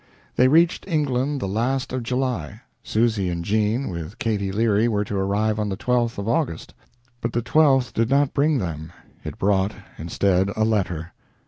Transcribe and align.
They 0.35 0.47
reached 0.47 0.87
England 0.87 1.41
the 1.41 1.47
last 1.47 1.93
of 1.93 2.01
July. 2.01 2.61
Susy 2.81 3.29
and 3.29 3.45
Jean, 3.45 3.87
with 3.87 4.17
Katy 4.17 4.51
Leary, 4.51 4.87
were 4.87 5.03
to 5.03 5.15
arrive 5.15 5.59
on 5.59 5.69
the 5.69 5.77
12th 5.77 6.17
of 6.17 6.27
August. 6.27 6.73
But 7.21 7.33
the 7.33 7.43
12th 7.43 7.93
did 7.93 8.09
not 8.09 8.33
bring 8.33 8.57
them 8.57 8.91
it 9.23 9.37
brought, 9.37 9.75
instead, 9.99 10.49
a 10.57 10.65
letter. 10.65 11.13